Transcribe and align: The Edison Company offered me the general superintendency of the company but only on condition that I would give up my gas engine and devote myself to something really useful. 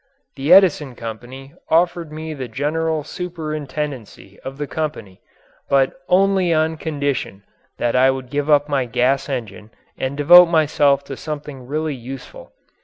The 0.35 0.51
Edison 0.51 0.95
Company 0.95 1.53
offered 1.69 2.11
me 2.11 2.33
the 2.33 2.47
general 2.47 3.03
superintendency 3.03 4.39
of 4.39 4.57
the 4.57 4.65
company 4.65 5.21
but 5.69 5.93
only 6.09 6.51
on 6.51 6.77
condition 6.77 7.43
that 7.77 7.95
I 7.95 8.09
would 8.09 8.31
give 8.31 8.49
up 8.49 8.67
my 8.67 8.85
gas 8.85 9.29
engine 9.29 9.69
and 9.99 10.17
devote 10.17 10.47
myself 10.47 11.03
to 11.03 11.15
something 11.15 11.67
really 11.67 11.93
useful. 11.93 12.51